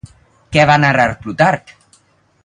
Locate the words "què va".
0.55-0.77